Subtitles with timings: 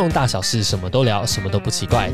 [0.00, 2.10] 融大小事，什么都聊，什么都不奇怪。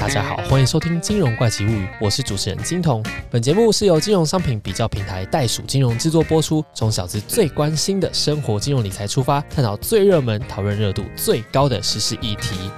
[0.00, 3.04] 大家好，欢迎收听《金融怪奇物语》，我是主持人金童。
[3.30, 12.70] 本节目是由金融商品比较平台袋鼠金融制作播出，从小资最关心的生活金融理财出发，探讨最热门、讨论热度最高的时事议题。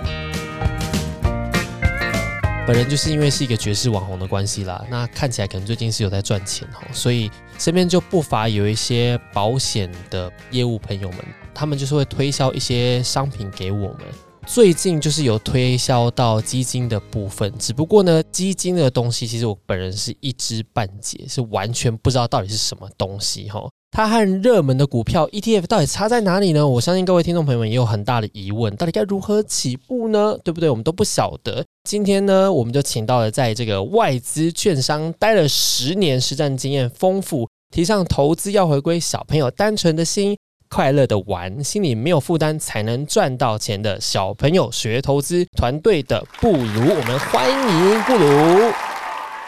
[2.66, 11.18] 本人就是因为是一个爵士网红的关系啦，那看起来可能最近是有在赚钱哦，所以身边就不乏有一些保险的业务朋友们，
[11.54, 13.98] 他们就是会推销一些商品给我们。
[14.44, 23.64] 最近就是有推销到基金的部分，只不过呢，基金的东西其实我本人是一知半解，是完全不知道到底是什么东西哈。
[23.92, 26.66] 它和热门的股票 ETF 到底差在哪里呢？
[26.66, 30.36] 我相信各位听众朋友们也有很大的疑问，到底该如何起步呢？
[30.42, 30.68] 对不对？
[30.68, 31.64] 我们都不晓得。
[31.84, 40.36] 今天呢，我们就请到了在这个外资券商待了十年、实战经验丰富、提倡投资要回归小朋友单纯的心。
[40.74, 48.72] 快乐的玩，心里没有负担才能赚到钱的小朋友学投资团队的布鲁，我们欢迎布鲁。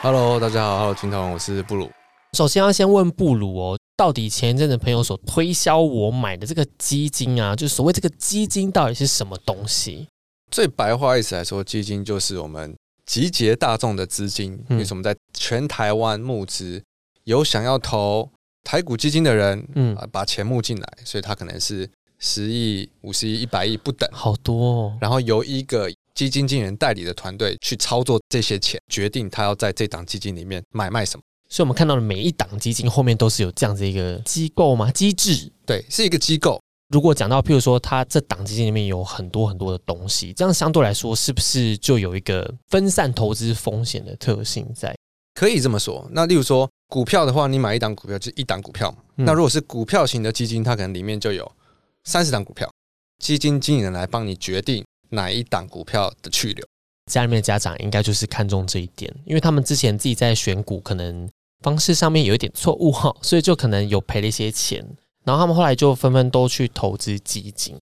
[0.02, 1.90] Hello，大家好，Hello，金童，我是布鲁。
[2.36, 10.06] 首先要先问布鲁哦，到底前一阵子朋友所推销我买的这个基金啊，就所谓这个基金到底是什么东西？
[10.50, 16.82] 最白话意思来说，基金就是我们集结大众的资金，为什么在全台湾募资，
[17.24, 18.28] 有想要投。
[18.64, 24.64] 台股基金的人，嗯，把钱募进来，所以他可能是十亿、五十亿、一百亿不等，好多。
[24.64, 24.98] 哦。
[25.00, 31.22] 然后由一个基金经理人代理的团队去操作这些钱，决定他要在这档基金里面买卖什么。
[31.48, 34.90] 所以，我们看到的每一档基金后面都是有这样子一个机构吗？
[34.90, 35.52] 机制？
[35.66, 36.60] 对，是一个机构。
[36.88, 44.94] 如果讲到，譬如说，它这档基金里面有很多很多的东西，这样相对来说，是不是就有一个分散投资风险的特性在？
[45.34, 46.08] 可以这么说。
[46.12, 46.68] 那例如说。
[46.86, 48.94] 股票的话，你买一档股票就一档股票。
[49.16, 51.50] 那如果是股票型的基金，它可能里面就有
[52.04, 52.70] 三十档股票，
[53.18, 56.64] 基金经理人来帮你决定哪一档股票的去留。
[57.10, 61.28] 家里面的家长应该就是看中这一点，因为他们之前自己在选股可能
[61.64, 64.86] 方式上面有一点错误哈，所以就可能有赔了一些钱。
[65.24, 67.76] 然后他们后来就纷纷都去投资基金。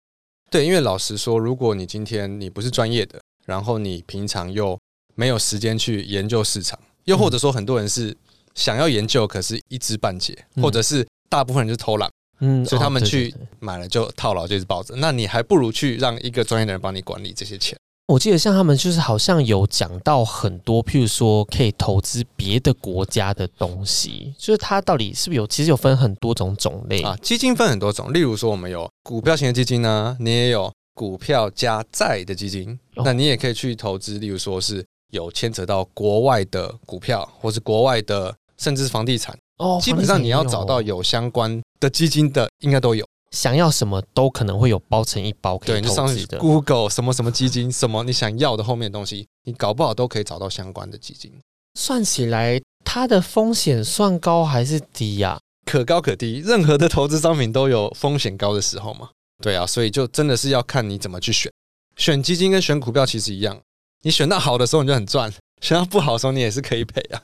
[0.51, 4.77] 对，因为老实说，如果你今天你不是专业的，然后你平常又
[5.15, 8.15] 没有时间去研究市场，又或者说很多人是。
[8.55, 12.09] 想要研究，可是一知半解，或者是大部分人就偷懒，
[12.41, 14.95] 嗯，所以他们去买了就套牢，就是抱着。
[14.97, 17.77] 那你还不如去让一个专业的人帮你管理这些钱。
[18.07, 25.47] 我记得像他们就是好像有讲到很多，譬如说可以投资别的国家的东西，就是它到底是不是有？
[25.47, 27.15] 其实有分很多种种类啊。
[27.21, 38.35] 基金分很多种，例如说我们有股票型的基金呢，你也有股票加债的基金，那你也可以去投资，例如说是有牵扯到国外的股票，或是国外的。
[38.59, 43.07] 甚至是房地产哦，基本上你要找到有相关的基金的，应该都有。
[43.31, 46.37] 想要什么都可能会有包成一包可以投资的。
[46.39, 51.31] Google 什么什么基金，什么你想要的后面的东西，你搞不好都可以找到相关的基金。
[51.79, 55.39] 算起来，它的风险算高还是低呀？
[55.65, 59.11] 可高可低，任何的投资商品都有风险高的时候嘛。
[59.41, 61.49] 对啊，所以就真的是要看你怎么去选。
[61.95, 63.57] 选基金跟选股票其实一样，
[64.01, 67.21] 你选到好的时候你就很赚，选到不好的时候你也是可以赔啊。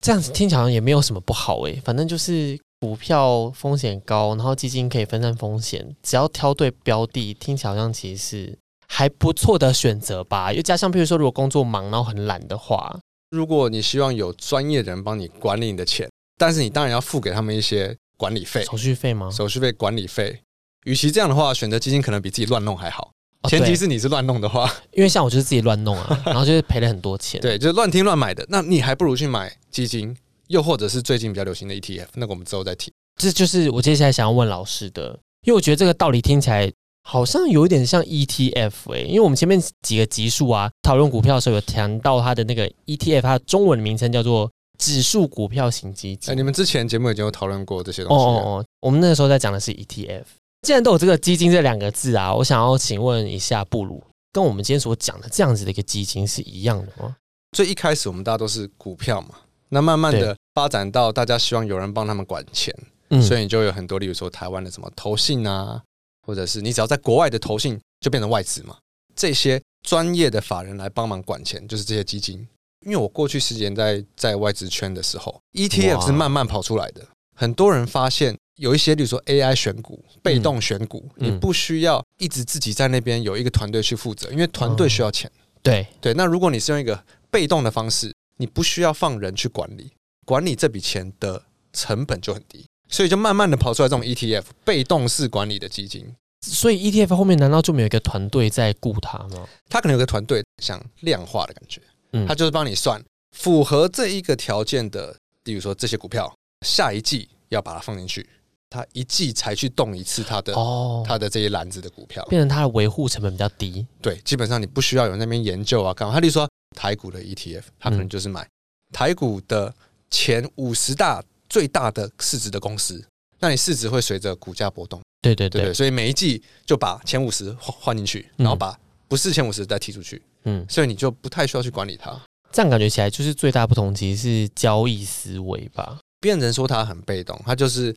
[0.00, 10.52] 这样子听起来也没有什么不好诶，反正就是股票风险高，然后基金可以分散风险，只要挑对标的，听起来好像其实是还不错的选择吧。
[10.52, 12.98] 又加上，譬如说，如果工作忙然后很懒的话，
[13.30, 19.30] 如果你希望有专业的人帮你管理你的钱，但是你当然要付给他们一些管理费、手续费吗？
[19.30, 20.40] 手续费、管理费，
[20.84, 23.10] 与其这样的话，选择基金可能比自己乱弄还好。
[23.44, 27.40] 前提是你是乱弄的话，因为像我就是自己乱弄啊， 然后就是赔了很多钱。
[27.40, 30.16] 对，就是乱听乱买的，那你还不如去买基金，
[30.48, 32.06] 又或者是最近比较流行的 ETF。
[32.14, 32.92] 那个我们之后再提。
[33.16, 35.10] 这就是我接下来想要问老师的，
[35.44, 36.72] 因为我觉得这个道理听起来
[37.02, 46.32] 好像有一点像 ETF 哎，因为我们前面几个集数啊讨论股票的时候有谈到它的那个 ETF，它的中文名称叫做指数股票型基金。
[46.32, 48.24] 哎，你们之前节目已经有讨论过这些东西。
[48.24, 50.24] 哦哦哦，我们那个时候在讲的是 ETF。
[50.62, 54.02] 既然都有这个基金这两个字啊，我想要请问一下布鲁，
[54.32, 57.16] 跟我们今天所讲的这样子的一个基金是一样的吗？
[57.52, 59.36] 最一开始我们大家都是股票嘛，
[59.68, 62.74] 那慢慢的发展到大家希望有人帮他们管钱，
[63.22, 65.80] 所以你就有很多，例如说台湾的什么投信啊，
[66.26, 68.76] 或者是你只要在国外的投信就变成外资嘛，
[69.14, 72.46] 这些专业的法人来帮忙管钱，就是这些基金。
[72.84, 77.06] 因为我过去十几年在在外资圈的时候，ETF 是慢慢跑出来的，
[77.36, 78.36] 很多人发现。
[78.58, 85.30] 有一些，比如说 AI 选股、被动选股，你不需要一直自己在那边有一个团队去负责，因为团队需要钱。
[85.62, 85.86] 对。
[86.00, 89.90] 对，那如果你是用一个被动的方式，你不需要放人去管理，
[90.24, 96.14] 管理这笔钱的成本就很低，所以就慢慢的跑出来这种 ETF 被动式管理的基金。
[96.40, 99.46] 所以 ETF 后面难道就没有一个团队在雇它吗？
[99.68, 101.80] 它可能有个团队想量化的感觉，
[102.12, 103.02] 嗯，他就是帮你算
[103.36, 106.32] 符合这一个条件的，比如说这些股票，
[106.64, 108.24] 下一季要把它放进去，
[108.70, 113.86] 他一季才去动一次他的哦，他的这些篮子的股票，变成他的维护成本比较低。
[114.02, 116.14] 对，基本上你不需要有那边研究啊，干嘛？
[116.14, 118.46] 他例如说台股的 ETF，他可能就是买
[118.92, 119.74] 台股的
[120.10, 123.02] 前五十大最大的市值的公司，
[123.40, 125.00] 那你市值会随着股价波动。
[125.20, 128.78] 对对对，所以每一季就把前五十换换进去，然后把
[129.08, 130.22] 不是前五十再踢出去。
[130.44, 132.16] 嗯，所以你就不太需要去管理它。
[132.52, 135.98] 这样感觉起来，就是最大不同其实是交易思维吧。
[136.20, 137.94] 变人说他很被动，他就是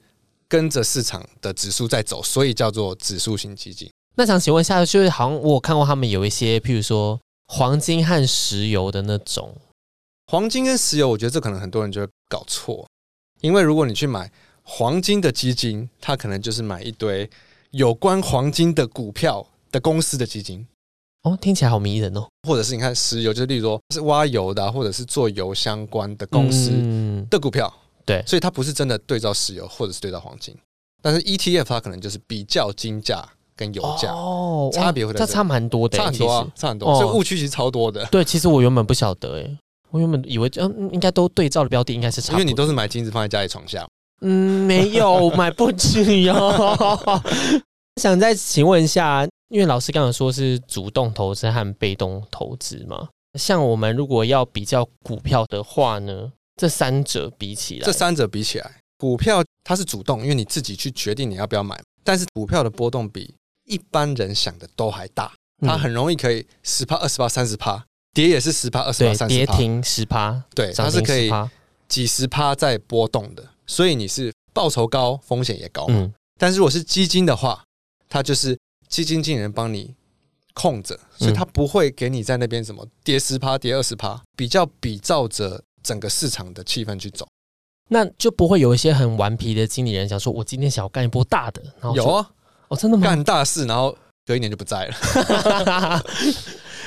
[0.52, 3.90] 跟着市场的指数在走，所以叫做指数型基金。
[4.18, 7.18] 那想请问一下，就是好像我看过他们有一些，譬如说
[7.48, 9.56] 黄金和石油的那种。
[10.28, 12.86] 黄金跟石油，我觉得这可能很多人就会搞错，
[13.40, 14.30] 因为如果你去买。
[14.64, 17.28] 黄金的基金，它可能就是买一堆
[17.72, 20.66] 有关黄金的股票的公司的基金。
[21.24, 22.28] 哦，听起来好迷人哦。
[22.48, 26.72] 或者是你看石油，就是例如说是挖油的，或者是做油相关的公司
[27.30, 27.74] 的股票。
[28.06, 30.56] 对，所以它不是真的对照石油，或者是对照黄金。
[31.02, 37.00] 但是 ETF 它可能就是比较金价跟油价哦，差别会这差蛮多的，差很多，差很多。
[37.00, 38.06] 所以误区其实超多的。
[38.06, 39.58] 对，其实我原本不晓得，哎，
[39.90, 43.88] 我原本以为嗯，应该都对照的标的应该是差，因为你都是买金子放在家里床下。
[44.22, 46.36] 嗯，没有 买不起哟。
[48.02, 53.10] 想再请问一下，因为老师刚刚说是主动投资和被动投资嘛？
[53.40, 56.32] 像我们如果要比较股票的话呢，
[56.62, 61.76] 这三者比起来，这三者比起来，股票它是主动，因为你自己去决定你要不要买。
[62.04, 63.34] 但是股票的波动比
[63.66, 71.32] 一般人想的都还大，它很容易可以十趴、二十趴、三十趴，跌也是十趴、二十趴、三十趴，跌停十趴，对，它是可以
[71.88, 73.44] 几十趴在波动的。
[73.66, 76.14] 所以你是报酬高，风险也高嗯。
[76.40, 77.64] 但是如果是基金的话，
[78.08, 78.56] 它就是
[78.88, 79.96] 基金经理人帮你
[80.54, 87.28] 控着，所以它不会给你在那边什么跌十趴、跌二十趴，比较比照着整个市场的气氛去走。
[87.90, 91.62] 那就不会有一些很顽皮的经理人想说，我今天想要干一波大的。
[91.94, 92.30] 有啊，
[92.70, 93.04] 哦，真的吗？
[93.04, 93.96] 干大事，然后
[94.26, 96.04] 隔一年就不在了。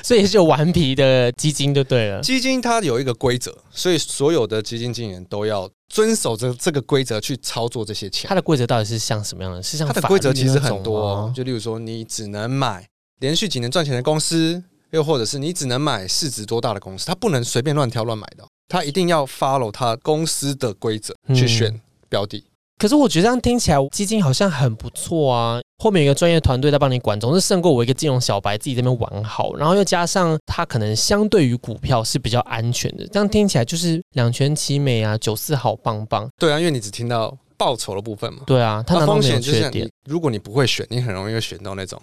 [0.03, 2.21] 所以是有顽皮的基金就对了。
[2.21, 5.71] 基金它有一个规则，所以所有的基金经理人都要。
[5.91, 9.63] 遵守着这个规则去操作这些钱，它的规则到底是像什么样的？
[9.63, 12.85] 是像它的规则其实很多，就例如说，你只能买
[13.21, 22.45] 连续几年赚钱的公司，又或者是你只能买市值多大的公司，它不能随便乱挑乱买的，它一定要 follow 他公司的规则去选标的。
[22.77, 29.55] 可是我觉得这样听起来基金好像很不错啊，后面有一个专业团队在帮你管，总是胜过我一个金融小白自己这边玩好。
[29.55, 36.29] 然后又加上它可能相对于股票是比较安全的，这样听起来就是两全其美啊，九四好棒棒。
[36.37, 38.43] 对啊，因为你只听到报酬的部分嘛。
[38.45, 42.01] 对啊，它风险就是你，如果你不会选，你很容易会选到那种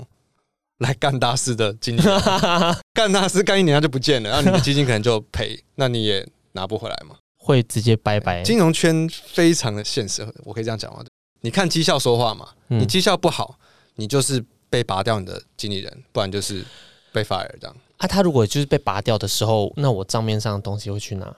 [0.79, 2.01] 来干大事的经理，
[2.95, 7.15] 干大事干一年他就不见了，然后你的基金可能就赔，那你也拿不回来吗。
[7.44, 8.44] 会直接拜拜。
[8.44, 11.03] 金融圈非常的现实，我可以这样讲吗？
[11.42, 12.50] 你看绩效说话嘛。
[12.68, 13.57] 你绩效不好，
[13.95, 16.63] 你就是被拔掉你的经理人，不然就是
[17.12, 17.75] 被 fire 这样。
[17.98, 21.36] 啊，他如果就是被拔掉的时候，那我账面上的东西会去哪？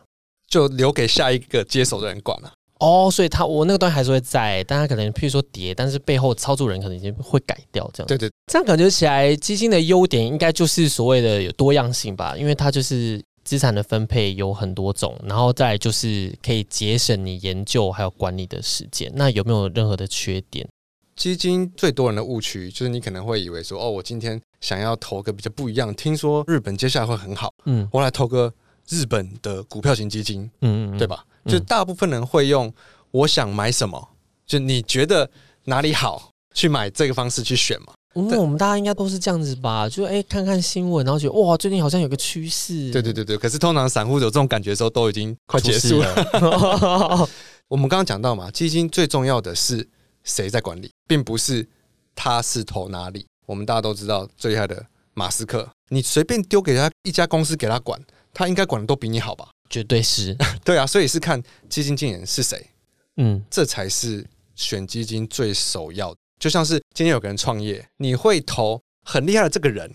[0.50, 2.52] 就留给下一个接手的人管了。
[2.80, 8.08] 哦，所以他我那个东西还是会在，但他可能譬如说跌，但是背后操作人可能已经会改掉这样。
[8.10, 13.24] 对对，这样感觉起来，基金的优点应该就是所谓的有多样性吧，因为它就是。
[13.44, 19.12] 资产的分配有很多种，然后再就是可以节省你研究还有管理的时间。
[19.16, 20.68] 那有没有任何的缺点？
[21.16, 28.52] 基金最多人的误区就是你可能会以为说，哦，我今天想要投个比较不一样，听说日本接下来会很好，嗯，我来投个
[28.90, 31.24] 日本的股票型基金，嗯嗯，对吧？
[31.46, 32.74] 就大部分人会用
[33.12, 34.10] 我想买什么，
[34.48, 35.30] 就你觉得
[35.66, 37.94] 哪里好，去买这个方式去选嘛。
[38.14, 42.92] 因为我们大家应该都是这样子吧，就哎看看新闻，然后觉得哇，最近好像有个趋势。
[42.92, 47.28] 对对对对，可是通常散户有这种感觉的时候，都已经快结束了。
[47.68, 49.88] 我们刚刚讲到嘛，基金最重要的是
[50.24, 51.68] 谁在管理，并不是
[52.14, 53.26] 他是投哪里。
[53.46, 58.00] 我们大家都知道最厉害的马斯克，你随便丢给他一家公司给他管，
[58.34, 59.50] 他应该管的都比你好吧？
[59.70, 60.38] 绝对是。
[60.64, 62.70] 对啊，所以是看基金经理人是谁，
[63.18, 64.24] 嗯，这才是
[64.56, 66.18] 选基金最首要的。
[66.44, 69.90] 就像是今天有个人创业，你会投很厉害的这个人，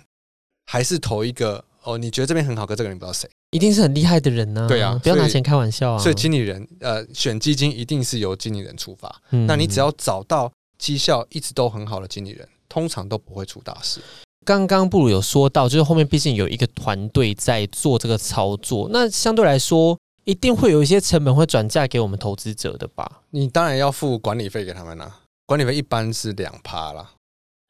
[0.65, 1.99] 还是投一个哦？
[1.99, 3.29] 你觉得这边很好，跟这个人不知道谁？
[3.51, 4.67] 一定是很厉害的人呢。
[4.67, 5.99] 对啊，不要拿钱开玩笑啊。
[5.99, 9.15] 所以经理人呃，选基金一定是由经理人出发。
[9.29, 14.01] 那你只要找到绩效一直都很好的经理人，通常都不会出大事。
[14.47, 23.21] 刚刚布鲁有说到，就是后面毕竟有一个团队在做这个操作，那相对来说一定会有一些成本会转嫁给我们投资者的吧？
[23.33, 25.21] 你当然要付管理费给他们啊。
[25.49, 27.11] 管理费一般是两趴啦，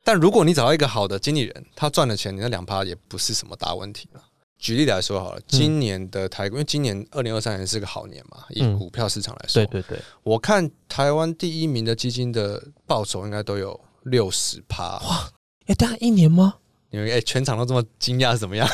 [0.02, 4.24] 但如果你找到一个好的经理人，他赚的钱，你那两趴也不是什么大问题了。
[4.58, 14.98] 举例来说好了，今年的台股，因为今年二零二三年是个好年嘛，以股票市场来说，对对对，我看台湾第一名的基金的报酬应该都有六十趴。
[14.98, 15.30] 哇，
[15.66, 16.56] 哎，大概一年吗？
[16.90, 18.68] 因为哎，全场都这么惊讶，是怎么样？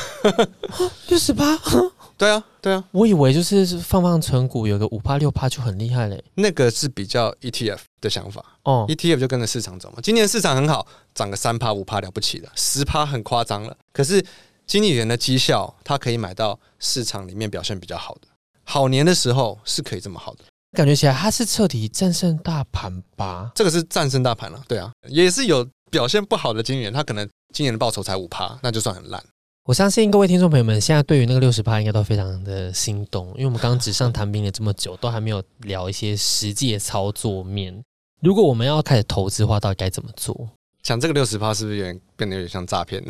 [1.09, 1.57] 六十八？
[2.17, 6.23] 对啊，对啊，我以为就是放放存股，有个五趴六趴就很厉害嘞。
[6.35, 9.97] 那个是比较 ETF 的想法哦，ETF 就跟着市场走嘛。
[10.01, 13.75] 今年市场很好，涨个三趴五趴了不起了，十趴很夸张了。
[13.91, 14.25] 可是
[14.65, 18.27] 经理人的绩效，他可以买到市场里面表现比较好的
[18.63, 20.45] 好年的时候是可以这么好的。
[20.71, 23.51] 感觉起来他是彻底战胜大盘吧？
[23.53, 29.23] 这个是战胜大盘了，对啊，也是有表现不好的经理人，他可能今年的报酬才五趴，那就算很烂。
[29.65, 37.83] 我相信各位听众朋友们现在对于那个六十趴应该都非常的心动，因为我们刚刚纸上谈兵了这么久，都还没有聊一些实际的操作面。
[38.21, 40.49] 如果我们要开始投资的话，到底该怎么做？
[40.83, 43.03] 想这个六十趴是不是有点变得有点像诈骗？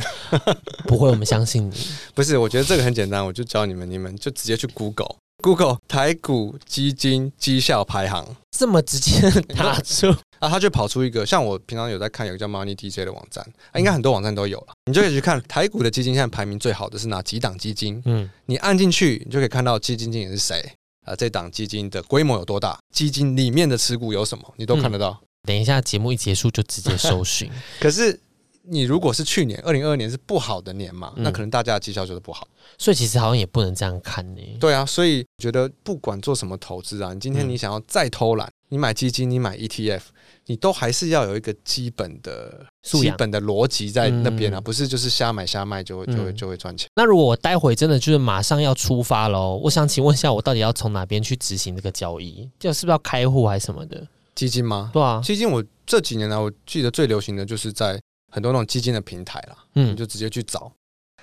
[0.86, 1.76] 不会，我们相信你。
[2.16, 5.18] 不是，我觉得这个很简单，我就教你们，你们就直接去 Google。
[5.42, 18.02] Google 台股基金绩效排行这么直接打出 啊，他就跑出一个像我平常有在看有个叫 Money DJ 的网站，啊应该很多网站都有了，你就可以去看台股的基金现在排名最好的是哪几档基金？
[18.06, 20.64] 嗯，你按进去，你就可以看到基金经理是谁
[21.06, 25.20] 啊，这档基金的规模有多大，基金里面的持股有什么，你都看得到。
[25.48, 27.50] 等一下节目一结束就直接搜寻。
[27.80, 28.20] 可是
[28.68, 32.48] 你如果是去年二零二二年是不好的年嘛，那可能大家的绩效就是不好。
[32.78, 34.42] 所以其实好像也不能这样看呢。
[34.60, 40.02] 对啊，所以觉得不管做什么投资啊，你今天你想要再偷懒，你买基金，你买 ETF，
[40.48, 46.90] 你都还是要有一个基本的、基本的逻辑在那边啊，不是就是瞎买瞎卖就会就会就会赚钱。
[46.96, 52.50] 那如果我待会真的就是马上要出发喽，我想请问一下，我到底要从哪边去执行这个交易？
[52.60, 54.06] 就是不是要开户还是什么的？
[54.34, 54.90] 基金吗？
[54.92, 57.98] 对啊，基金我这几年来我记得最流行的就是在
[58.36, 60.70] 很多那种基金的平台啦，嗯，你就直接去找。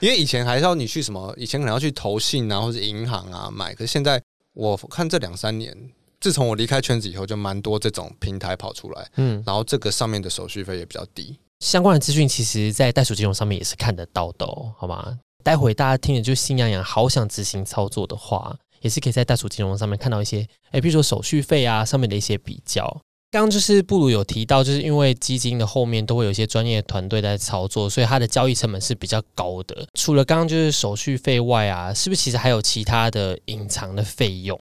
[0.01, 3.75] 因为以前还是要你去什么，以前可能要去投信啊，或者银行啊买。
[3.75, 4.19] 可是现在
[4.55, 5.77] 我看这两三年，
[6.23, 9.07] 自从我离开圈子以后，就蛮多这种平台跑出来。
[9.17, 11.39] 嗯，然后这个上面的手续费也比较低。
[11.61, 15.19] 相关的资讯其实，在袋鼠金融上面也是看得到的，哦，好吗？
[15.45, 23.01] 待会大家听了就心痒痒，好想执行操作的话，也是可以在袋鼠金融上面看到一些，哎，比如说手续费啊上面的一些比较。
[23.33, 29.87] 刚刚就是布鲁有提到，就是因为基金的后面都会有一些专业团队在操作，所以它的交易成本是比较高的。
[29.95, 34.61] 除了刚刚就是手续费外啊，是不是其实还有其他的隐藏的费用？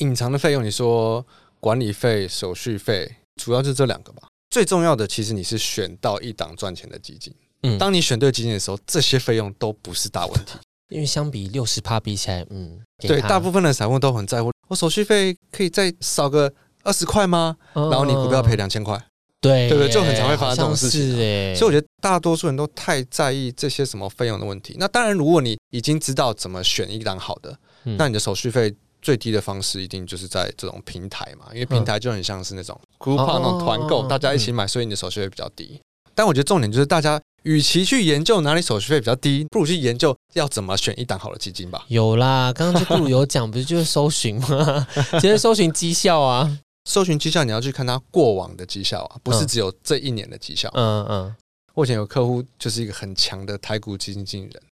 [0.00, 1.24] 隐藏的费用，你说
[1.60, 4.22] 管理费、手续费，主要就这两个吧。
[4.50, 7.32] 最重要的，其实你是选到一档赚钱的基金。
[7.62, 10.54] 嗯，当你选对基金的时候，这些费用都不是大问题。
[10.90, 16.52] 因为相比六十趴比起来，嗯，对，大部分的散户都很在乎，我手续费可以再少个。
[16.82, 17.56] 二十块吗？
[17.74, 19.00] 然后你股票赔两千块，
[19.40, 21.10] 对对对，就很常会发生这种事情。
[21.56, 24.76] 所以我觉得大多数人都太在意这些什么费用的问题。
[24.78, 27.56] 那当然，如果你已经知道怎么选一档好的，
[27.96, 35.80] 那你的手续费最低的方式一定就是在这种平台嘛，因为平台就很像是那种 group 那种团购，大家一起买，所以你的手续费比较低。
[36.14, 37.20] 但我觉得重点就是大家。
[37.44, 41.84] 与其去研究哪里手续费比较低，不如去研究要怎么选一档好的基金吧。
[41.88, 44.86] 有啦，刚刚就不如有讲，不是就是搜寻吗？
[45.14, 46.58] 直 接搜寻绩效啊。
[46.84, 50.70] 搜寻绩效，你要去看他过往的绩效啊，不是只有这一年的绩效。
[50.74, 51.36] 嗯嗯。
[51.74, 54.62] 我以前有客户就是一个很强的台股基金经理人，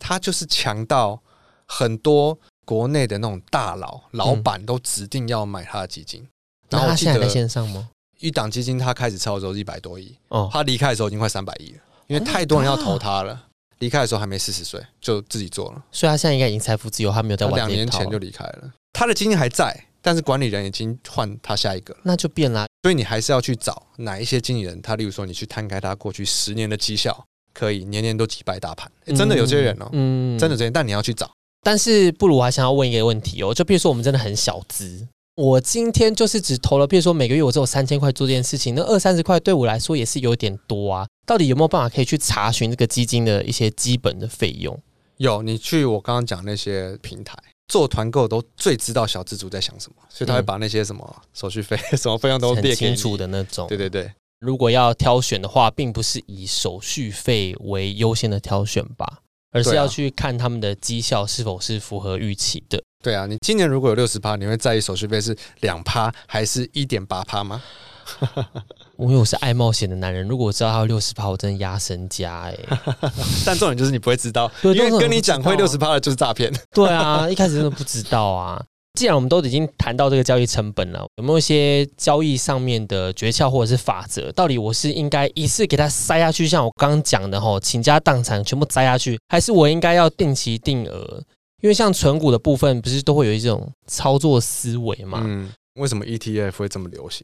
[0.00, 1.20] 他就是强到
[1.66, 6.26] 很多国内的那种大佬、老板都指定要买他的基金。
[6.70, 7.90] 然后他现在在线上吗？
[8.20, 13.44] 一档基金他开始操的时候一百多亿，哦，他离开的时候已经快三百亿了，因为太多人要投他了。
[13.80, 19.85] 离开的时候还没四十岁就自己做了，所以他现在应该已经财富自由，他没有在玩两年前就离开了，他的基金还在。
[20.06, 22.64] 但是管理人已经换他下一个，那就变了。
[22.84, 31.28] 所以你还是要去找哪一些经理人，他例如说你去摊开他过去十年的绩效，可以年年都击败大盘，真的有这些人哦，嗯，真的这些，但你要去找。
[31.60, 41.04] 但是不如我还想要问一个问题哦，就比如说我们真的很小资，我今天就是只投了，比如说每个月我只有三千块做这件事情，那二三十块对我来说也是有点多啊。
[41.26, 44.80] 到底有没有办法可以去查询这个基金的一些基本的费用？
[45.16, 47.36] 有，你去我刚刚讲那些平台。
[47.68, 53.66] 做团购都最知道小资主在想什么，所以他会把那些什么手续费、 什么费用都列清楚的那种。
[53.68, 59.20] 对对对，如果要挑选的话，并不是以手续费为优先的挑选吧，
[59.50, 62.82] 而是要去看他们的绩效是否是符合预期的。
[63.02, 67.62] 对啊，你今年如果有六十趴，你会在意手续费是两趴还是一点八趴吗？
[68.98, 72.56] 因为我是爱冒险的男人，如果我知道他有六十趴，我真的压身家哎。
[73.44, 76.52] 但重点就是你不会知道， 因为跟你讲会六十趴的就是诈骗。
[76.72, 78.62] 对啊，一开始真的不知道啊。
[78.98, 84.32] 既然我们都已经谈到这个交易成本了，有没有一些交易上面的诀窍或者是法则？
[84.32, 91.22] 到底我是应该一次给它塞下去，像我刚刚讲的吼，倾家荡产全部塞下去，还是我应该要定期定额？
[91.60, 95.20] 因为像存股的部分，不是都会有一种操作思维嘛？
[95.26, 97.22] 嗯，为什么 ETF 会这么流行？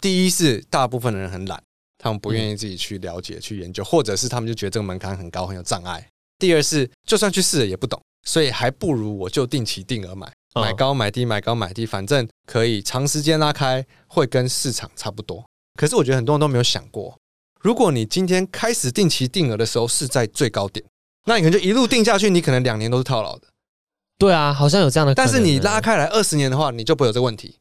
[0.00, 1.62] 第一是大部分的人很懒，
[1.98, 6.06] 他们不愿意自己去了解、去研究，或者是他们就觉得这个门槛很高，很有障碍。
[6.38, 10.32] 第二是就算去试了也不懂，所以还不如我就定期定额买。
[10.54, 15.44] 买高买低，买高买低，反正可以长时间拉开，会跟市场差不多。
[15.78, 17.16] 可是我觉得很多人都没有想过，
[17.60, 20.84] 如果你今天开始定期定额的时候是在最高点，
[21.26, 23.46] 那你可能就一路定下去，你可能两年都是套牢的。
[24.18, 25.14] 对啊，好像有这样的。
[25.14, 27.56] 但是你拉开来二十年的话，你就不会有这个问题。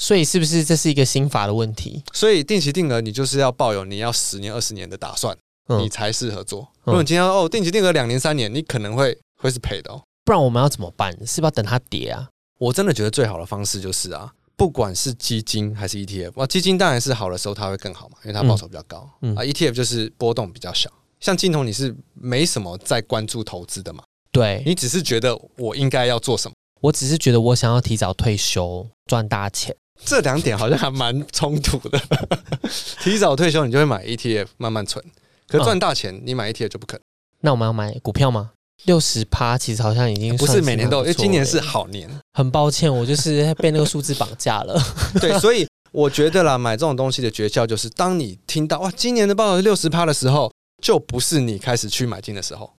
[0.00, 2.02] 所以是不是这是一个心法的问题？
[2.14, 5.36] 所以定期定额，你就是要抱有你要十年、二十年的打算，
[5.78, 6.66] 你才适合做。
[6.84, 10.02] 如果你今天哦定期定额两年、三年，你可能会会是赔的哦。
[10.24, 11.12] 不然我们要怎么办？
[11.12, 12.26] 是不是要等它跌啊？
[12.58, 18.98] 我真的觉得最好的方式就是啊，不管是基金还是 ETF，哇，基金当然是好的时候它会更好嘛，因为它报酬比较高。
[19.20, 20.90] 啊，ETF 就是波动比较小。
[21.20, 24.02] 像镜头，你是没什么在关注投资的嘛？
[24.32, 26.54] 对，你只是觉得我应该要做什么？
[26.80, 29.76] 我只是觉得我想要提早退休赚大钱。
[30.04, 32.00] 这两点好像还蛮冲突的。
[33.02, 35.04] 提早退休，你就会买 ETF 慢慢存，
[35.48, 37.02] 可赚大钱，你买 ETF 就不可能。
[37.40, 38.50] 那我们要买股票吗？
[38.84, 42.08] 六十趴其实好像已经不是每年都，因为今年是好年。
[42.32, 44.82] 很抱歉，我就是 被那个数字绑架了。
[45.20, 50.50] 对，所以我觉得啦，买这种东西的诀窍就是，当你听到哇，今年的报道是六十趴的时候，
[50.82, 52.72] 就不是你开始去买进的时候。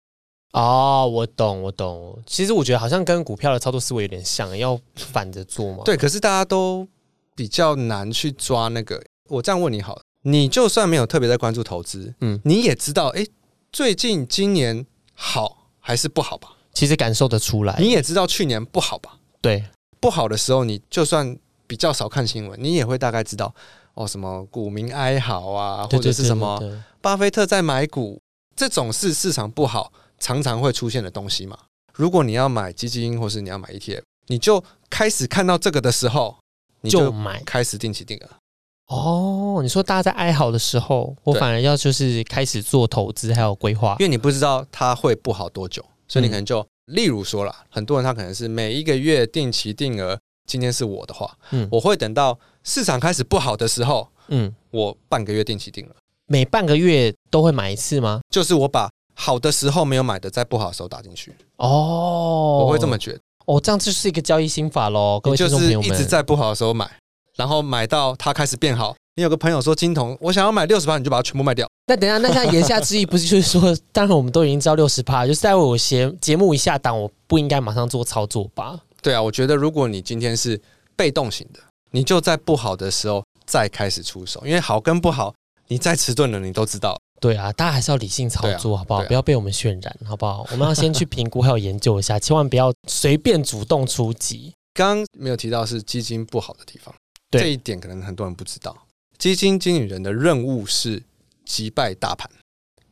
[0.52, 2.18] 哦，我懂，我懂。
[2.26, 5.82] 其实我觉得好像跟股票的操作思维有点像，要反着做嘛。
[5.84, 6.88] 对，可是大家都
[7.40, 9.02] 比较难去抓那个。
[9.30, 13.26] 我这样问你好，你就算没有特别在关注投资，嗯，你也知道，哎，
[13.72, 15.56] 最近今年好。
[15.82, 16.50] 还是不好吧？
[16.74, 17.74] 其实感受得出来。
[17.80, 19.16] 你也知道去年不好吧？
[19.40, 19.64] 对，
[19.98, 21.34] 不好的时候，你就算
[21.66, 23.52] 比较少看新闻，你也会大概知道
[23.94, 26.60] 哦，什么股民哀嚎啊，或者是什么
[27.00, 28.20] 巴菲特在买股，
[28.54, 31.58] 这种是市场不好常常会出现的东西嘛。
[31.94, 36.36] 如果你要买基金，或是你要买 ETF，你就开始看到这个的时候，
[36.80, 38.28] 你就买，开始定期定额。
[38.86, 50.18] 哦，你说大家在哀嚎的时候，我反而要就是开始做投资还有规划，因为你不知道它会不好多久，所以你可能就例如说了，很多人他可能是每一个月定期定额。
[50.46, 55.94] 今天是我的话，嗯，我会等到市场开始不好的时候，嗯，我半个月定期定额，
[56.26, 58.20] 每半个月都会买一次吗？
[58.30, 61.32] 就是我把好的时候没有买的，在不好的时候打进去。
[61.58, 63.20] 哦，我会这么觉得。
[63.46, 66.88] 哦，这样就是一个交易心法喽，各位听众朋友们，一直在不好的时候买。
[67.36, 71.66] 然后买到它开始变好，你有个朋友说金童，我想要买六十趴，你就把它全部卖掉。
[71.86, 78.78] 那等下，那像言下之意不是就是说， 当然我们都已经知道六十趴，就是在我节节目一下档，我不应该马上做操作吧？
[79.00, 80.60] 对啊，我觉得如果你今天是
[80.94, 81.60] 被动型的，
[81.92, 85.32] 你就在不好的时候再开始出手，因为好跟不好，
[85.68, 86.98] 你再迟钝了，你都知道。
[87.20, 89.04] 对啊，大家还是要理性操作，好不好？
[89.04, 90.46] 不要被我们渲染，好不好？
[90.50, 94.54] 我们要先去评估还有研究一下，千万不要随便主动出击。
[94.72, 96.94] 刚刚没有提到是基金不好的地方。
[97.30, 98.76] 这一点可能很多人不知道，
[99.18, 101.02] 基金经理人的任务是
[101.44, 102.28] 击败大盘，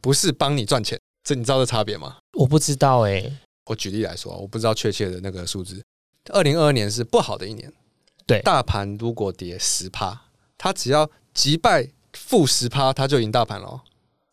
[0.00, 1.00] 不是帮你赚钱。
[1.24, 2.18] 这你知道这差别吗？
[2.38, 3.32] 我不知道哎。
[3.66, 5.82] 我举例来说，我不知道确切的那个数字。
[6.32, 7.72] 二零二二年是不好的一年，
[8.26, 10.18] 对，大盘如果跌十趴，
[10.56, 13.82] 他只要击败负十趴，他就赢大盘了。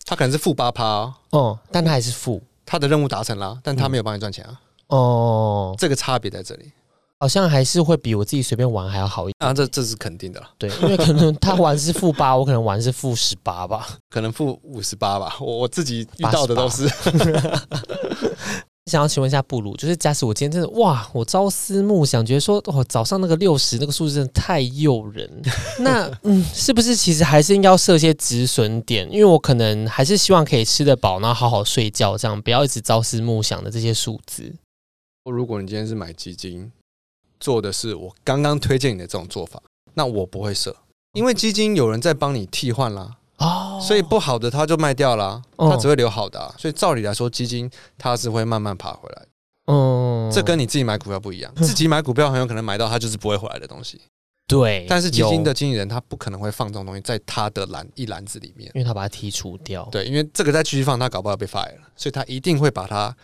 [0.06, 4.60] 他可能是负八趴哦，但他还是负，他的任务达成了，但他没有帮你赚钱啊。
[4.88, 6.72] 哦，这个差别在这里。
[7.18, 9.54] 好像还是会比我自己随便玩还要好一点啊！
[9.54, 15.36] 这这是肯定的，对，因为可能他玩是负八， 我可能玩是负十八吧，可能负五十八吧。
[15.39, 16.88] 我我自己遇到的都是。
[18.91, 25.30] 想要请问一下布鲁，就是假使我今天真的哇，我朝思暮想，觉得说哦，早上那个六十那个数字真的太诱人，
[25.80, 29.12] 那 嗯，是不是其实还是应该要设些止损点？
[29.12, 34.54] 因为我可能还是希望可以吃得饱，然后好好睡觉，这样不要一直朝思暮想的这些数字。
[35.24, 36.71] 如果你今天是买基金。
[37.38, 39.62] 做的是我刚刚推荐你的这种做法，
[39.93, 40.76] 那我不会设，
[41.13, 43.15] 因为基金有人在帮你替换啦，哦，
[43.86, 49.26] 所以不好的它就卖掉了，它只会留好的，所以照理来说，基金它是会慢慢爬回来，
[49.65, 54.02] 哦，这跟你自己买股票不一样， 自己买股票很有可能买到它就是不会回来的东西，
[54.48, 63.15] 对，但是基金的经纪人他不可能会放这种东西在他的篮一篮子里面，因为他把它剔除掉，对，因为这个再继续放，他搞不好被 fire 了，所以他一定会把它。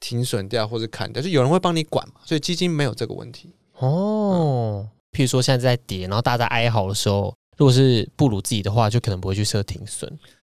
[0.00, 3.54] 停损掉或者砍掉，就有人会帮你管嘛，所以基金没有这个问题。
[3.78, 4.86] 哦。
[5.12, 10.10] 譬如说现在在跌，然后大家在哀嚎的时候，如果是布鲁自己的话，就可能不会去设停损。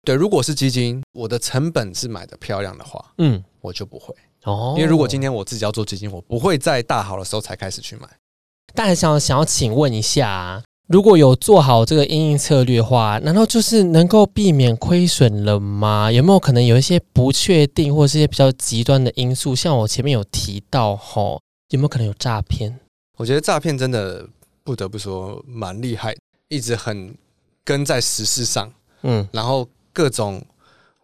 [0.04, 4.76] 对，如果是基金，我的成本是买的漂亮的话，嗯，我就不会哦。
[4.78, 8.08] 因为如果今天我自己要做基金，我不会在大好的时候才开始去买，
[8.74, 16.12] 但还想想要请问一下，如果有做好这个应应策略的话，难道就是能够避免亏损了吗？
[16.12, 19.56] 有没有可能有一些不确定或者是一些比较极端的因素？
[19.56, 22.80] 像我前面有提到，吼，有没有可能有诈骗？
[23.18, 24.30] 我觉得诈骗真的
[24.64, 26.16] 不得不说蛮厉害，
[26.48, 27.16] 一直很
[27.64, 28.72] 跟在时事上，
[29.04, 30.44] 嗯，然后各种。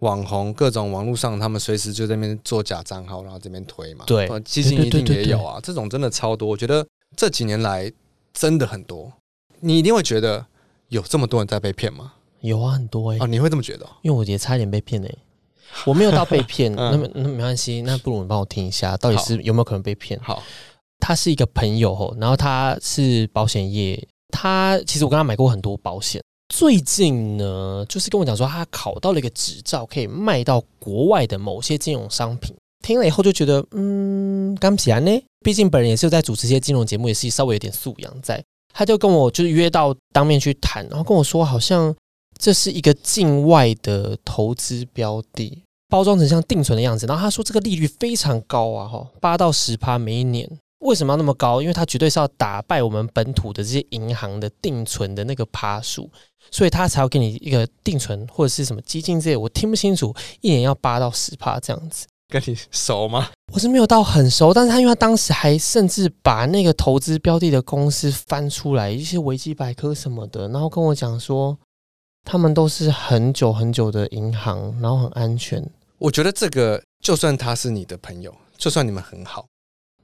[0.01, 4.03] 网红各种网络上，他们随时就在那边做假账号，然后这边推嘛。
[4.07, 6.49] 对，基金一定也有啊，这种真的超多。
[6.49, 6.83] 我觉得
[7.15, 7.93] 这几年来
[8.33, 9.13] 真的很多，
[9.59, 10.43] 你一定会觉得
[10.87, 12.13] 有这么多人在被骗吗？
[12.39, 13.17] 有啊，很多哎。
[13.19, 13.87] 哦，你会这么觉得？
[14.01, 15.15] 因为我也差点被骗哎，
[15.85, 20.19] 我没有到被骗， 那么那没关系，那不如你帮我听一下，到底是有没有可能被骗？
[20.23, 20.41] 好，
[20.99, 26.21] 他是一个朋友吼，然后他是保险业，他其实我跟他买过很多保险。
[26.49, 32.55] 最近呢，就是跟我讲说，他考到了一个执照，可以卖到国外的某些金融商品。
[32.83, 35.11] 听了以后就觉得，嗯，刚起来呢。
[35.45, 38.43] 毕竟本人也是在主持一些金融节目，也是稍微有点素养在。
[38.73, 41.95] 他就跟我就约到当面去谈，然后跟我说，好像
[42.37, 47.05] 这是一个境外的投资标的，包装成像定存的样子。
[47.05, 50.49] 然后他说，这个利率非常高啊，哈，八到十趴每一年。
[50.81, 51.61] 为什么要那么高？
[51.61, 56.09] 因为它绝对是要打败我们本土的这些银行的定存的那个趴数，
[56.51, 62.05] 所以他才要给你一个定存或者是什么基金这些，我听不清楚，一年要八到十趴这样子。
[62.27, 63.29] 跟你熟吗？
[63.51, 71.57] 我是没有到很熟，但是他因为他当时还甚至把那个投资标的的公司翻出来，一些维基百科什么的，然后跟我讲说，
[72.23, 75.61] 他们都是很久很久的银行，然后很安全。
[75.97, 79.45] 我觉得这个，就算他是你的朋友，就算你们很好。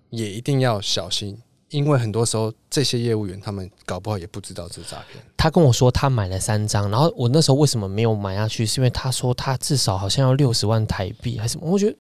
[0.09, 1.37] 也一定要小心，
[1.69, 5.23] 因为很多时候这些业务员他们搞不好也不知道这是诈骗。
[5.35, 8.65] 他跟我说他买了三张，然后我那时候为什么没有买下去？
[8.65, 11.69] 是因为他说他至少好像要六十万台币还是什么？
[11.69, 11.97] 我觉得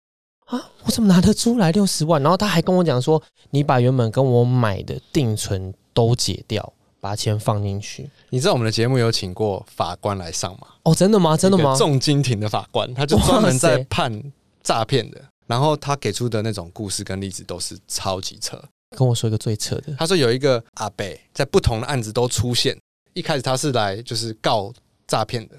[0.46, 2.22] 啊，我怎么拿得出来六十万？
[2.22, 8.10] 然后他还跟我讲说，你把原本跟我买的定存都解掉，把钱放进去。
[8.30, 10.68] 你知道我们的节目有请过法官来上吗？
[10.84, 11.38] 哦，真的吗？
[11.38, 11.74] 真的吗？
[11.78, 14.22] 重金庭的法官，他就专门在判
[14.62, 15.22] 诈骗的。
[15.47, 18.62] 然后他给出的那种故事跟例子都是超级扯。
[18.95, 22.77] 跟我说一个最扯的，他说有一个阿北在不同的案子都出现，
[23.13, 24.71] 一开始他是来就是告
[25.08, 25.56] 诈骗的，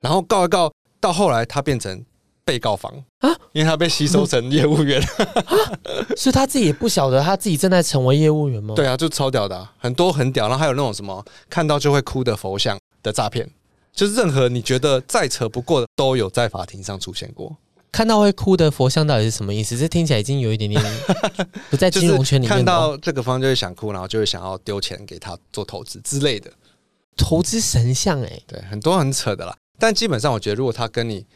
[0.00, 2.02] 然后告一告，到后来他变成
[2.46, 5.02] 被告方啊，因为他被吸收成业务员，
[6.16, 8.74] 所以他自己也不晓得他自己正在成为业务员吗？
[8.74, 13.46] 对啊，就超屌的，很多很屌，然后还有那种什么看到就会哭的佛像的诈骗，
[13.92, 17.54] 就是任何你觉得再扯不过的都有在法庭上出现过。
[17.92, 19.76] 看到会哭的佛像到底是什么意思？
[19.76, 20.82] 这听起来已经有一点点
[21.70, 22.48] 不在金融圈里面。
[22.48, 26.50] 看到这个方就会想哭，然后就会想要丢钱给他做投资之类的。
[27.16, 29.54] 投资神像哎，对，很多很扯的啦。
[29.78, 31.26] 但基本上我觉得，如果他跟你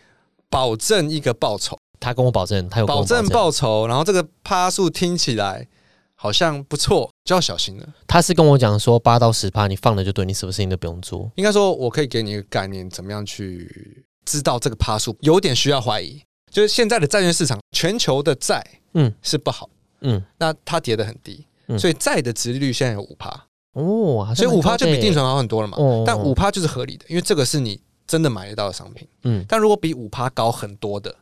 [0.48, 5.68] 保证一个报酬，他跟我保证他有保证报酬，然后这个趴数听起来
[6.14, 7.86] 好像不错，就要小心了。
[8.06, 11.30] 他是跟我讲说八到十趴，你放了就对，你什么事情都不用做。
[11.34, 16.22] 应该说，我可以给你一个概念，怎么样去知道这个趴数有点需要怀疑。
[16.56, 19.68] 就是现在的债券市场，全球的债，嗯，是不好，
[20.00, 21.44] 嗯，那它跌得很低，
[21.78, 23.28] 所以债的值利率现在有五趴，
[23.74, 31.14] 哦，所以五趴就比定存好很多了嘛，但五趴就是合理的，因为这个是你真的买得到的商品，嗯，但如果比五趴高很多的，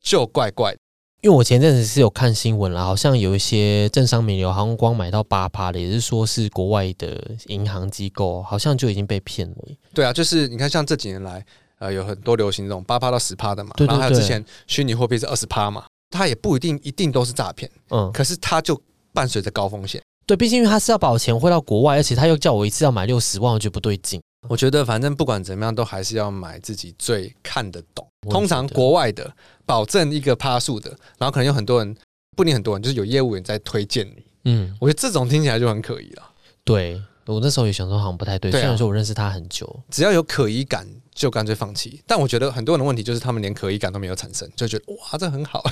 [0.00, 0.74] 就怪怪。
[1.20, 7.16] 因为我前阵子是有看新闻了，好像有一些政商名流，好像光买到八趴的，也是说是国外的
[7.46, 9.56] 银行机构，好像就已经被骗了。
[9.94, 11.46] 对啊，就是你看，像这几年来。
[11.82, 18.80] 呃，有很多流行这种八趴到十趴的嘛，然后还有之前虚拟货币是二十趴嘛，它也不一定一定都是诈骗，嗯，可是它就
[19.12, 20.00] 伴随着高风险。
[20.24, 24.22] 对，毕竟因为他是要把我钱汇到国外，而且他又叫我一次要买六十万，我觉得不对劲。
[24.48, 28.06] 我觉得反正不管怎么样，都还是要买自己最看得懂。
[28.30, 29.28] 通常国外的
[29.66, 31.96] 保证一个趴数的，然后可能有很多人，
[32.36, 34.24] 不一定很多人，就是有业务员在推荐你。
[34.44, 36.22] 嗯，我觉得这种听起来就很可疑了。
[36.64, 37.02] 对。
[37.26, 38.50] 我那时候也想说，好像不太对。
[38.50, 42.02] 虽然说我认识他很久，只要有可疑感，就干脆放弃。
[42.06, 45.62] 但我觉得很多人的问题就是，他们连可疑感都没有产生，就觉得哇，这很好。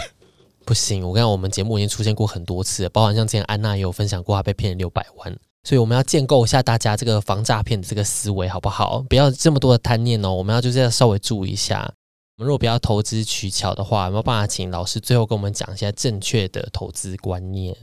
[0.65, 5.37] 不行，我跟我们节目已经出现过很多次，包含像之前安娜也有分享过，她被骗了六百万。
[5.65, 9.05] 所以我们要建构一下大家这个防诈骗的这个思维，好不好？
[9.09, 10.33] 不要这么多的贪念哦。
[10.33, 11.93] 我们要就是要稍微注意一下。
[12.37, 17.77] 我们如果不要投资取巧的话，有没有办法请老师最后跟我们讲一下正确的投资观念？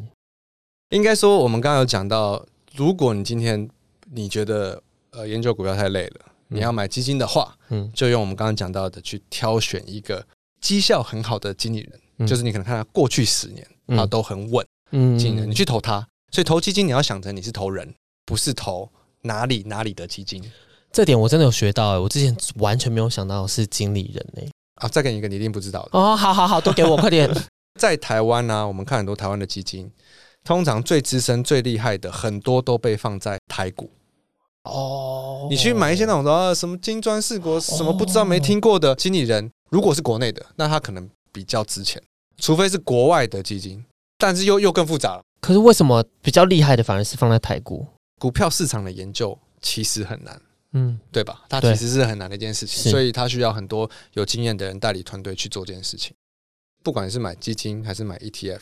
[0.89, 2.45] 应该说，我们刚刚有讲到。
[2.75, 3.67] 如果你今天
[4.11, 10.25] 你觉得呃研究股票太累了，你要买基金的话，嗯，就用我们刚刚讲到的去挑选一个
[10.61, 11.79] 绩效很好的经理
[12.17, 17.93] 人，就是你可能看他过去十年啊都很稳，嗯，经理人你去投他，所以投基金你要想着你是投人，
[18.25, 18.89] 不是投
[19.21, 20.43] 哪里哪里的基金。
[20.91, 24.51] 这点我真的有学到，我之前完全没有想到是经理人呢。
[24.75, 27.29] 啊，再给你一个你一定不知道的哦，好好好，都给我快点。
[27.79, 29.91] 在台湾呢，我们看很多台湾的基金。
[30.43, 33.91] 通常最资深、最厉害的很多都被放在台股。
[34.67, 42.01] 哦，你去买一些那种的什么金砖四国什么不知道没听过的经理人，如果是国内的，那他可能比较值钱，
[42.37, 43.83] 除非是国外的基金，
[44.17, 45.21] 但是又又更复杂了。
[45.39, 47.85] 可是为什么比较厉害的反而是放在台股？
[48.19, 50.41] 股票市场的研究其实很难，
[50.73, 51.43] 嗯，对吧？
[51.47, 56.13] 它其实是很难的一件事情，所以它需要很多有经验的人代理团队去做这件事情。
[56.83, 58.61] 不管是买基金还是买 ETF，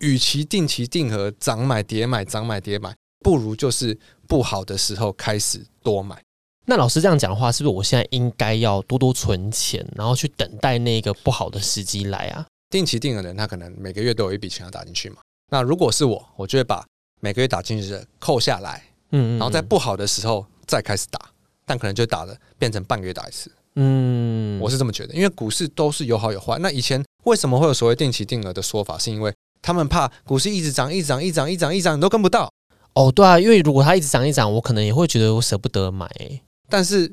[0.00, 6.20] 与其定期定额涨买跌买涨买跌买，不如就是不好的时候开始多买。
[6.66, 12.46] 那老师这样讲的话，是不是我现在应该要多多存钱，然后去等待那个不好的时机来啊？
[12.68, 15.16] 定期定额的人，他可能每个月都有一笔钱要打进去嘛。
[15.50, 16.84] 那如果是我，我就会把
[17.20, 21.18] 每个月打进去的扣下来，嗯，然后在不好的时候再开始打，
[21.64, 23.50] 但可能就打了变成半个月打一次。
[23.76, 26.58] 嗯，我是这么觉得，因为股市都是有好有坏。
[26.58, 28.98] 那以前为什么会有所谓定期定额的说法？
[28.98, 32.52] 是因为他们怕股市一直涨、一直涨、一直涨、一直涨、一直涨，你都跟不到。
[32.98, 37.06] 哦，对啊，因为如果它一直涨一涨，我可能也会觉得我舍不得买、欸但是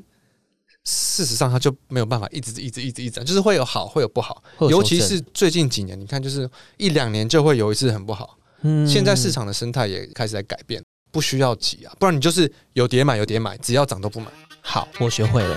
[0.82, 4.42] 事实上，它就没有办法一直一直一直一直涨，就是会有好，会有不好。
[4.68, 8.36] 尤其是最近几年，你看，就是一两年就会有一次很不好。
[8.62, 14.26] 嗯现在市场的生态也开始在改变，不需要急啊，不然你就是有跌买有跌买，只要涨都不买。
[14.60, 15.56] 好，我学会了。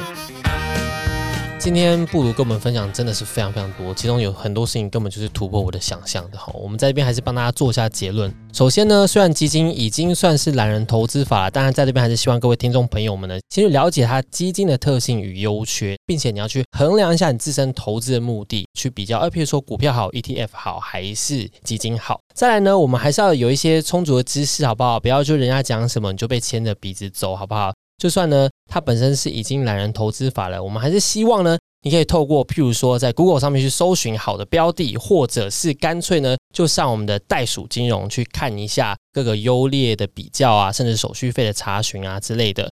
[1.59, 6.53] 今天布鲁跟我们分享真的是非常非常多，其中有很多事情根本就是突破我的想象的哈。
[6.53, 8.33] 我们在这边还是帮大家做一下结论。
[8.53, 22.21] 首先呢，虽然基金已经算是懒人投资法了，当然在这边还是希望各位听众朋友们呢，先去了解它基金的特性与优缺，并且你要去衡量一下你自身投资的目的，去比较，呃，譬如说股票好、ETF 好还是基金好。
[22.33, 24.97] 再来呢，我们还是要有一些充足的知识，好不好？
[24.97, 27.73] 不要就人家讲什么你就被牵着鼻子走，好不好？
[27.99, 42.68] 就算呢，它本身是已经懒人投资法了，我们还是希望呢，你可以透过譬如说在 Google 上面去搜寻好的标的，或者是干脆呢，就上我们的袋鼠金融去看一下各个优劣的比较啊，甚至手续费的查询啊之类的。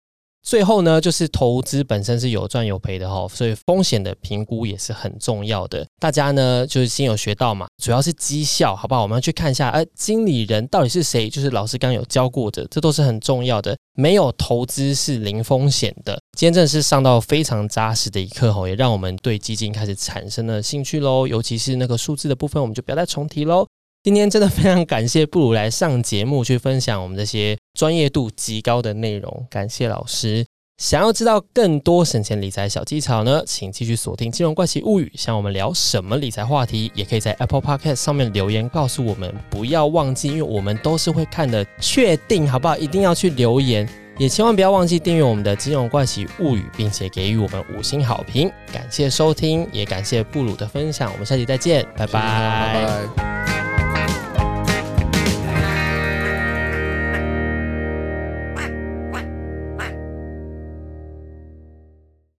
[0.45, 5.84] 最后呢，就是投资本身是有赚有赔的哈，所以风险的评估也是很重要的。
[5.99, 9.01] 大家呢就是先有学到嘛，主要是绩效，好不好？
[9.01, 11.27] 我们要去看一下，呃，经理人到底是谁？
[11.27, 13.75] 就是老师刚刚有教过的，这都是很重要的。
[13.97, 16.19] 没有投资是零风险的。
[16.38, 21.25] 今天真的是上到非常扎实的一课吼，也让我们对基金开始产生了兴趣喽。
[21.25, 23.65] 尤其是那个数字的部分，我们就不要再重提喽。
[24.05, 30.45] 今天真的非常感谢布鲁来上节目去分享我们这些专业度极高的内容，感谢老师。
[30.77, 39.33] 想要知道更多省钱理财小技巧呢，请继续锁定《金融怪奇物语》，想我们聊什么理财话题，也可以在 Apple Podcast 上面留言告诉我们。
[39.49, 42.77] 不要忘记，因为我们都是会看的，确定好不好？
[42.77, 43.89] 一定要去留言，
[44.19, 48.51] 也千万不要忘记订阅我们的《金融怪奇物语》，并且给予我们五星好评。
[48.71, 52.85] 感谢收听，也感谢布鲁的分享，我们下期再见，拜拜拜
[53.17, 53.74] 拜。